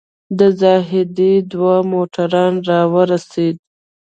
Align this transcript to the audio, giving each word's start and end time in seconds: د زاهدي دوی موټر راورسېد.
د 0.37 0.39
زاهدي 0.59 1.33
دوی 1.51 1.79
موټر 1.91 2.31
راورسېد. 2.69 3.57